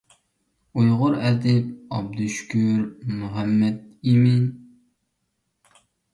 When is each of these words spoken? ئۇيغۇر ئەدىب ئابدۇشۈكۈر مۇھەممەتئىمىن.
ئۇيغۇر 0.79 1.17
ئەدىب 1.27 1.67
ئابدۇشۈكۈر 1.97 2.81
مۇھەممەتئىمىن. 3.21 4.51